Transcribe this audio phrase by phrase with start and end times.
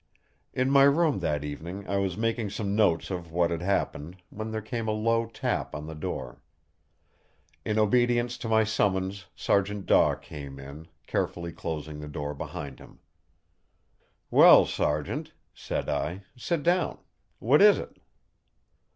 [0.51, 4.49] In my room that evening I was making some notes of what had happened, when
[4.49, 6.41] there came a low tap on the door.
[7.63, 12.97] In obedience to my summons Sergeant Daw came in, carefully closing the door behind him.
[14.31, 16.97] "Well, Sergeant," said I, "sit down.
[17.37, 17.97] What is it?"